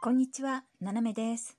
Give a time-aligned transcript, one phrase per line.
[0.00, 1.58] こんにちは、ななめです。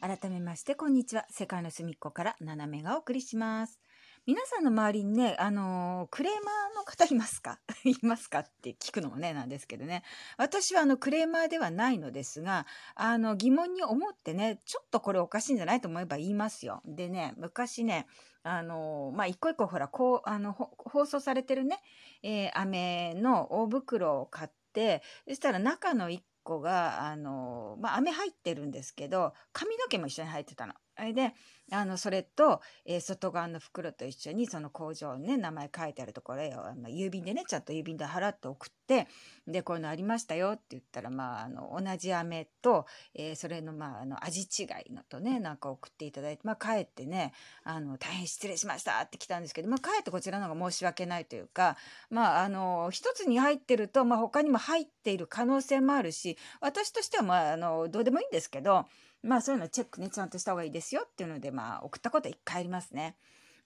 [0.00, 1.26] 改めまして、こんにちは。
[1.30, 3.80] 世界の隅っこからななめがお送りします。
[4.24, 7.58] 皆さんの周りにね、あのークレーマーの方いますか？
[7.84, 10.04] いますかって聞くのもね、なんですけどね。
[10.36, 12.64] 私はあの、クレーマーではないのですが、
[12.94, 16.82] あの、疑問に思ってね、ちょっとこれおかしいんじゃないと思えば言いますよ。
[16.84, 18.06] でね、昔ね、
[18.44, 21.80] あのまあ、一個一個ほら、こう、あの、放送されてるね、
[22.22, 30.74] えー飴の大袋を買って、そしたら中の一個が、あのまあ、飴入ってるんですけど、髪の毛も一緒に入ってたの。
[30.94, 31.34] あれで、
[31.74, 39.08] あの、それと、えー外側の袋と一緒に、その工場のね、名前書いてあるところへ、あ郵便でね、ちゃんと郵便で払って送って、
[39.46, 47.32] で、こういうのありましたよって言ったら、まあ、あの、同じ飴と、えーそれの、まあ、あの、味違いのとね、なんか送っていただいて、まあ、帰ってね、
[47.64, 51.76] あの、大変失礼しましたって来たんですけど、まあ、帰ってこちらの方が申し訳ないというか、
[52.10, 58.86] まあ、あの、一つに入ってると、まあ、他にも入っている可能性もあるし、私としては、まあ、あの、どうでもいいんですけど、
[59.22, 63.16] まあ、そういうのチェックね、ちゃんとした方がいいですよっていうので、まあ、送ったことは一回ありますね。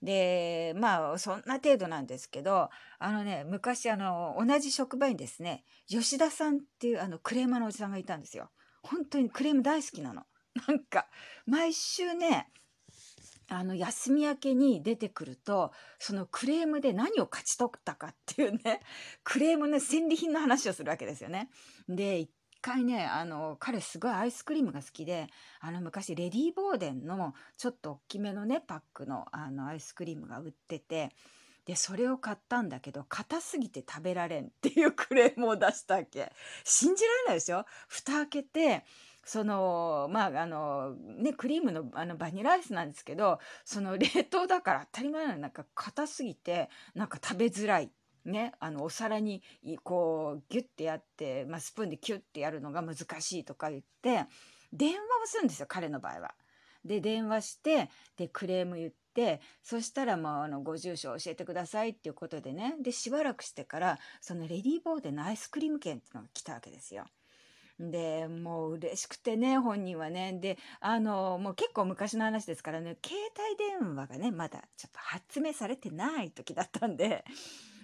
[0.01, 2.69] で、まあ、そんな程度なんですけど、
[2.99, 8.49] あのね、昔、あの、同じ職場にですね、吉田さんっていう、あの、クレーマーのおじさんがいたんですよ。
[8.83, 10.23] 本当にクレーム大好きなの。
[10.67, 11.07] なんか、
[11.45, 12.51] 毎週ね、
[13.49, 18.81] あの、休み明けに出てくると、そのクレームで何を勝ち取ったかっていうね、
[19.23, 21.49] クレームの戦利品の話をするわけですよね。
[21.87, 22.27] で、
[22.67, 25.27] 回ね、あの、彼すごいアイスクリームが好きで、
[25.61, 31.11] あの、昔、レディー・ボーデンのちょっと大きめのね、パックの、あの、アイスクリームが売ってて、
[31.65, 36.33] で、それを買ったんだけど、硬すぎて食べられんっていうクレームを出したわけ。
[36.65, 37.65] 信じられないですよ。
[37.87, 38.83] 蓋開けて、
[39.23, 47.91] その、まあ、あの、ね、クリームの、あの、バニラアイスなんですけど、その冷凍だから当たり前なのになんか硬すぎて、なんか食べづらい。
[48.27, 49.41] ね、あの、お皿に、
[49.83, 54.25] こう、ギュッてやって、まあ、スプーンでキュッてやるのが難しいとか言って、
[54.73, 56.35] 電話をするんですよ、彼の場合は。
[56.83, 67.05] で、電話して、で、クレーム言って、そしたら、まあ、あの、ご住所教えてくださいっていうことでね、で、しばらくしてから、そのレディーボーデンのアイスクリーム券っていうのが来たわけですよ。
[67.79, 70.33] で、もう嬉しくてね、本人はね。
[70.33, 73.15] で、あの、もう結構昔の話ですからね、携
[73.49, 77.23] 帯電話がね、まだちょっと発明されてない時だったんで、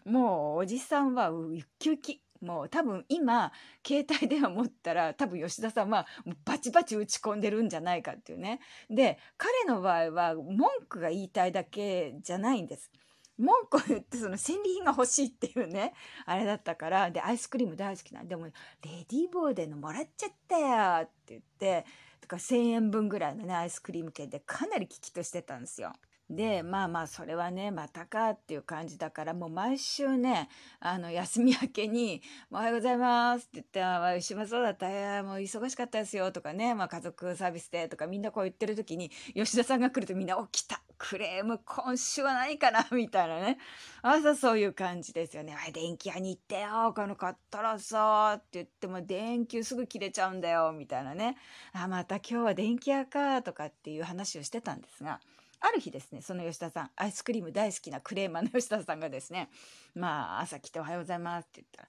[0.05, 2.21] もうおじさんはウッキウキ。
[2.41, 3.53] もう多分今、
[3.87, 6.05] 携帯電話持ったら多分吉田さんは
[6.43, 8.59] バチバチ打ち込んでるんじゃないかっていうね。
[8.89, 12.91] で、彼の場合は文句が言いたいだけじゃないんです。
[13.37, 15.93] 文句を言ってその戦利品が欲しいっていうね、
[16.25, 21.85] あれだったから、で、アイスクリーム大好きなんで、もレディーボーデンのもらっちゃったよって言って、
[22.21, 25.93] とか1000円分ぐらいのね、アイスクリーム券でかなり危機としてたんですよ。
[26.35, 30.49] で、まあまあ、それはね、またかっていう感じだから、もう毎週ね、
[30.79, 32.21] あの、休み明けに、
[32.51, 43.57] おはようございますって言って、あ、暇そうだった、いや、もう忙しかったですよとかね、まあ家族サービスでとかみんなこう言ってる時に、吉田さんが来るとみんな、お、来たクレーム今週は何かな みたいなね。
[44.01, 45.53] 朝そういう感じですよね。
[45.53, 51.35] あ電気屋に行ってよ、この買ったらさ、って言っても電球すぐ切れちゃうんだよ、みたいなね。
[51.73, 55.19] あ、また今日は電気屋か、とかっていう話をしてたんですが、
[55.65, 59.49] ある日ですね、その吉田さん、アイスクリーム大好きなクレーマーの吉田さんがですね、
[59.95, 61.87] まあ、朝来ておはようございますって言ったら、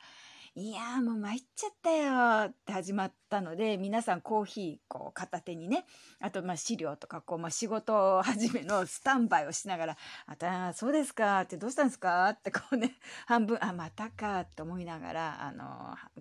[0.56, 5.84] いやもう参っちゃったよって始まったので、皆さんコーヒーこう片手にね、
[6.20, 9.96] あとまあ資料とかこう、まあ仕事始めのスタンバイをしながら、
[10.26, 12.94] あた、そうですかってどうしたんですかってこうね、
[13.26, 15.64] 半分、あ、またかって思いながら、あの、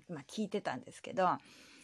[0.09, 1.29] まあ聞いてたんですけど、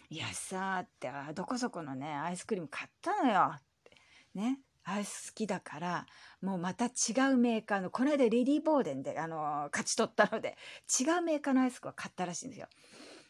[0.09, 3.91] いやさーって、あどこそこのね、アイスクリーム買ったのよって。
[4.33, 4.59] ね。
[4.83, 6.05] アイス好きだから、
[6.41, 6.89] もうまた違
[7.31, 10.57] うメーカーの、この間レディー・ボーデンで、あの勝ち取ったので、
[10.99, 12.67] 違うメーカーのアイスクを買ったらしいんですよ。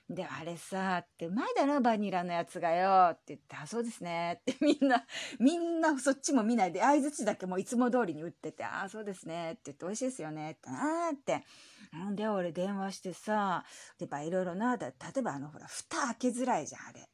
[0.10, 5.06] で、あれさ、って、前だな、バニラのやつがよ、って言って、あ、そうですね、ってみんな、
[5.40, 11.46] みんなそっちも見ないで、相づちだけもういつも通りに打ってて、あ、そうですね、って言って、美味しいですよね、って、あって。
[11.96, 13.64] んで、俺電話してさ、
[14.00, 17.08] で、ば、いろいろな、例えばあの、ほら、蓋開けづらいじゃん、あれ。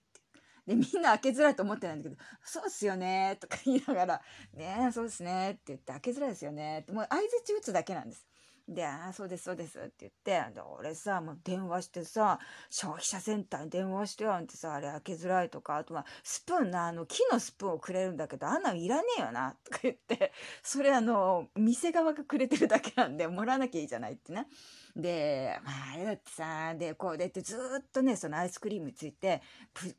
[0.67, 4.21] で、みんな開けづらいと思ってないんだけど、そうっすよねとか言いながら、
[4.53, 8.25] ねそうですねって言って、開けづらいですよねって、もう相づち打つだけなんです。
[8.67, 12.39] で、ああ、そうです、そうですって言って、で俺さ、もう電話してさ、
[12.71, 20.33] 消費者センターに電話してよってさ、あれ開けづらいとか、あとは、スプーンな、あの、木のスプーンをくれるんだけど、あんなのいらねえよな、とか言って、
[20.63, 24.47] それあの、店側がくれてるだけなんで、もらわなきゃいいじゃないってね。
[24.95, 29.43] で、まあ、あれだってさ、で、こうでってずっとね、そのアイスクリームについて、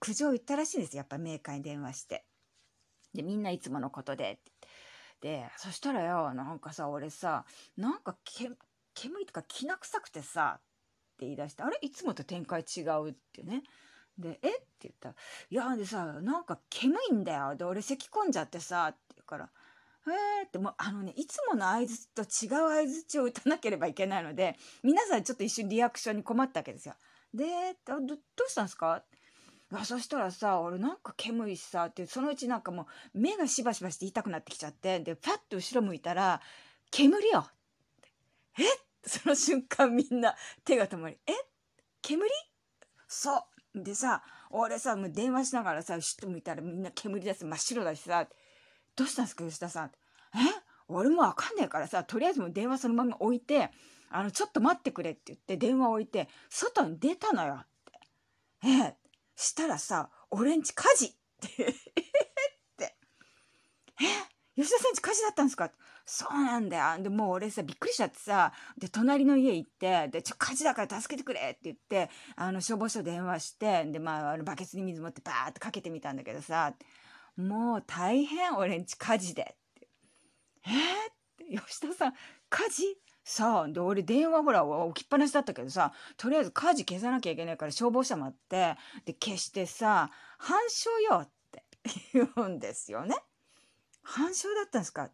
[0.00, 0.96] 苦情言ったらしいんです。
[0.96, 2.24] やっぱメーカーに電話して。
[3.14, 4.32] で、みんないつものことで。
[4.32, 4.65] って
[5.20, 7.44] で、そしたらよ、なんかさ、俺さ、
[7.76, 8.16] なんか、
[8.94, 10.62] 煙とかきな臭くてさ、っ
[11.18, 11.78] て言い出して、あれ？
[11.80, 13.62] いつもと展開違うってね。
[14.18, 14.48] で、え？
[14.48, 15.14] って言ったら、
[15.48, 17.56] いや、でさ、なんか煙いんだよ。
[17.56, 19.50] で、俺咳込んじゃってさ、って言うから、
[20.06, 26.94] えーって、もう、あのね、いつもの合図と違う合図を打たなければいけないので、皆さんちょっと一瞬リアクションに困ったわけですよ。
[27.34, 27.44] で、
[27.84, 29.02] ど、どうしたんですか？
[29.72, 36.40] あそしたらさ、俺なんか煙いしさ、って、そのうちなんかもう目がしばしばして痛くなってきちゃって、で、パッと後ろ向いたら、
[36.90, 37.46] 煙よ
[38.58, 38.62] え？
[39.04, 40.34] その瞬間みんな
[40.64, 41.32] 手が止まり、え？
[42.02, 42.22] 煙？
[43.08, 43.82] そう。
[43.82, 47.44] でさ、俺さ、もう電話しながらさ、シュッと向いたらみんな煙です。
[47.44, 48.26] 真っ白だしさ、
[48.94, 49.86] どうしたんですか、吉田さん。
[49.86, 49.90] え？
[50.88, 53.70] 俺もわかんないからさ、とりあえずもう電話そのまま置いて、
[54.08, 58.68] あの、ちょっと待ってくれって言って電話置いて、外に出たのよって。
[58.68, 58.96] ええ、
[59.36, 61.10] したらさ、俺んち火事 っ
[61.40, 61.74] て、えっ
[62.76, 62.96] て。
[64.02, 65.70] え吉田さんち火事だったんですか？
[66.08, 67.02] そうなんだよ。
[67.02, 76.74] で、もう俺さ、びっくりしちゃってさ、で、隣の家行って、で、ちょ、火事だから助けてくれって言って、あの、消防署電話して、で、まあ、あの、バケツに水持ってバーってかけてみたんだけどさ、
[77.36, 79.42] もう大変、俺んち火事で。
[79.42, 79.88] って。
[80.66, 82.14] えー、って、吉田さん、
[82.48, 82.84] 火事？
[83.28, 91.64] さあ、で、俺電話ほら置きっぱなしだったけどさ、とりあえず火事消さなきゃいけないから消防車待って、で、消してさ、反証よって
[92.14, 93.16] 言うんですよね。
[94.04, 95.10] 反証だったんですか？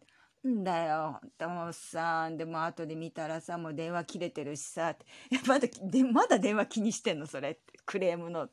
[0.47, 4.91] んだよ、でもさ、でも後で見たらさ、もう電話切れてるしさ、
[5.31, 7.25] いやまだ、で、まだ電話気にしてんの？
[7.25, 8.47] それって、クレームの。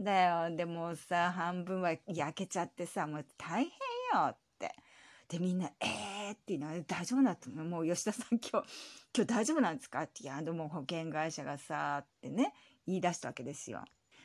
[0.00, 3.70] だよ、でもさ、半分は焼けちゃってさ、もう大変
[4.20, 4.74] よって。
[5.28, 8.68] で、みんな、えーっていうのは、大丈夫だったのもう吉田さん今日、
[9.14, 10.02] 今日大丈夫なんですか？
[10.02, 12.54] って、いや、でも保険会社がさ、ってね、
[12.86, 13.84] 言い出したわけですよ。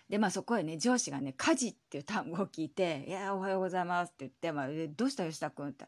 [0.10, 5.70] で、まあそこへね、上司がね、家事っていう単語を聞いて、いや、おはようございますって言って、まあ、どうした吉田君？
[5.70, 5.86] って。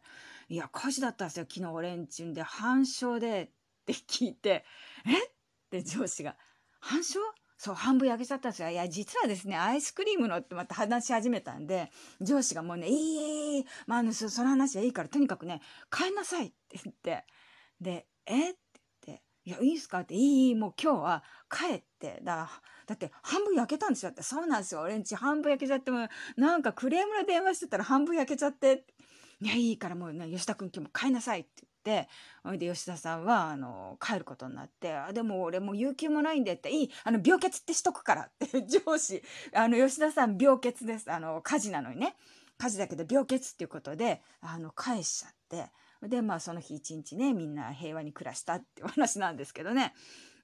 [0.48, 3.50] いや、火事だったんですよ、昨日俺んちんで、半焼でっ
[3.86, 4.66] て聞いて、
[5.06, 5.26] え？
[5.26, 5.32] っ
[5.70, 6.38] て上司が、
[6.80, 7.20] 半焼
[7.57, 8.69] そう、半分焼けちゃったんですよ。
[8.69, 11.90] いや、実はですね、アイスクリームのってまた話し始めたんで、
[12.22, 17.25] 上司がもうね、いい、いい、まあ、あの、その話はいいから、とにかくね、帰んなさいって言って、
[17.80, 18.60] で、えって
[19.06, 22.50] 言って、いや、いいんすかって、いい、もう今日は帰って、だ、
[22.88, 28.86] だって半分焼けたんですよって、そうなんですよ、俺んち半分焼けちゃっても、なんかクレームの電話してたら半分焼けちゃって、
[29.42, 32.10] いや、いいからもうね、吉田君今日も帰んなさいって言って、って
[32.44, 39.22] ほいで吉田さんはあの帰ることになって「あでも俺もう有給もないんで」って「いいあの病欠ってしとくから」って 上司
[39.54, 41.12] あの吉田さん病欠です。
[41.12, 42.16] あの火事なのにね。
[42.58, 45.72] 火事だけど病欠っていうことであの返しちゃって。
[46.02, 49.94] でまあその日一日ねみんな平和に暮らしたっていう 話なんですけどね。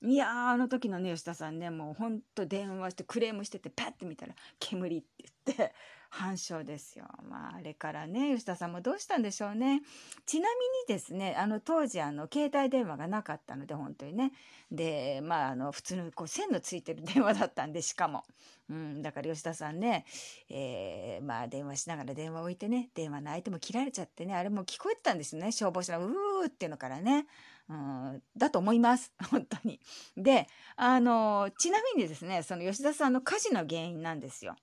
[0.04, 5.76] いやあの時のね吉田さんねもうほんと電話してクレームしててパッて見たら「煙」って言って。
[6.14, 7.06] 反証ですよ。
[7.24, 9.82] まあ、あれからね、吉田さんもどうしたんでしょうね。
[10.26, 14.34] ちなみにですね、あの、当時、あの、携帯電話がなかったので、本当にね。
[14.70, 18.26] で、まあ、あの、普通の、こう、線のついてる電話だったんで、しかも。
[18.70, 20.06] うん、だから吉田さんね、
[20.50, 27.26] えー、まあ、電話しながら電話置いてね、電話の相手も切られちゃってね、あれも聞こえてたんですよね、消防車のうーっていうのからね。
[27.70, 29.14] うん、だと思います。
[29.32, 29.80] 本当に。
[30.18, 34.58] で、あの、ちなみにですね、その吉田さんの火事の原因なんですよ。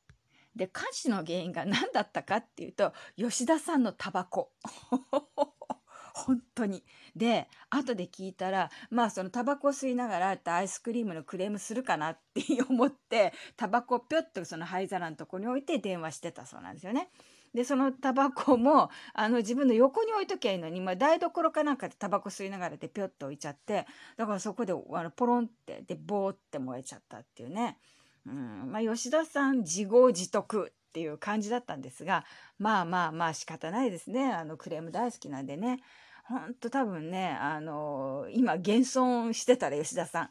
[0.59, 4.51] で火事の原因が何だったかっていうと吉田さんのタバコ。
[6.13, 6.83] 本当に。
[7.15, 17.09] で後で聞いたらまあそのタバコ吸いながらアイスクリームのクレームするかなって思ってタバコをぴょっとその灰皿のとこに置いて電話してたそうなんですよね。
[17.55, 23.87] でそのタバコもあの自分の横に置いときゃいいのに、まあ、台所かなんかでタバコ吸いながらでぴょっと置いちゃって
[24.17, 27.79] だからそこであのポロンってでボーって燃えちゃったっていうね。
[28.29, 32.25] うんまあ、吉田さん自業自得っていう感じだったんですが
[32.59, 34.33] まあまあまあ仕方ないですね。
[34.33, 35.81] あのクレーム大好きなんでね。
[36.25, 40.31] ほんと多分ねあの今現存してたら吉田さん。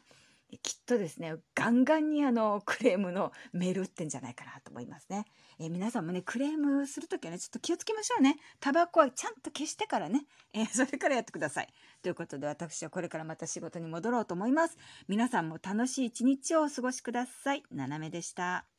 [0.56, 5.26] きっとですねガンガンにあのクレームのメール打ってんじゃないかなと思いますね。
[5.60, 8.36] えー、皆さんもねクレームする時はねちょっと気をつけましょうね。
[8.58, 10.24] タバコはちゃんと消してからね、
[10.54, 11.68] えー、 それからやってください。
[12.02, 14.78] ということで私はこれからまた仕事に戻ろうと思います。
[15.06, 17.62] 皆さんも楽しい一日をお過ごしください。
[17.70, 18.77] ななめでした。